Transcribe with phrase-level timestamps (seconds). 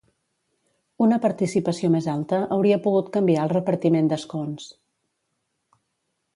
[1.07, 4.69] Una participació més alta hauria pogut canviar el repartiment d'escons.